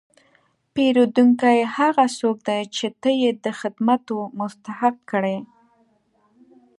[0.73, 5.37] پیرودونکی هغه څوک دی چې ته یې د خدمتو مستحق کړې.